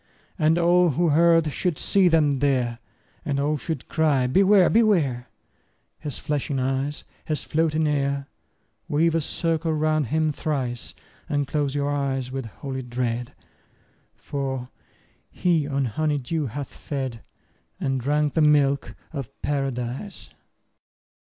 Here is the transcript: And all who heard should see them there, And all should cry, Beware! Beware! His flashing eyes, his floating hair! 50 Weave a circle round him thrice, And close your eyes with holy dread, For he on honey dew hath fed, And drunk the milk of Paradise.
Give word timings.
And 0.39 0.57
all 0.57 0.89
who 0.89 1.09
heard 1.09 1.53
should 1.53 1.77
see 1.77 2.07
them 2.07 2.39
there, 2.39 2.79
And 3.23 3.39
all 3.39 3.55
should 3.55 3.87
cry, 3.87 4.25
Beware! 4.25 4.67
Beware! 4.67 5.27
His 5.99 6.17
flashing 6.17 6.57
eyes, 6.57 7.03
his 7.25 7.43
floating 7.43 7.85
hair! 7.85 8.25
50 8.87 8.93
Weave 8.95 9.13
a 9.13 9.21
circle 9.21 9.71
round 9.71 10.07
him 10.07 10.31
thrice, 10.31 10.95
And 11.29 11.47
close 11.47 11.75
your 11.75 11.91
eyes 11.91 12.31
with 12.31 12.47
holy 12.47 12.81
dread, 12.81 13.35
For 14.15 14.69
he 15.29 15.67
on 15.67 15.85
honey 15.85 16.17
dew 16.17 16.47
hath 16.47 16.73
fed, 16.73 17.21
And 17.79 17.99
drunk 18.01 18.33
the 18.33 18.41
milk 18.41 18.95
of 19.13 19.29
Paradise. 19.43 20.31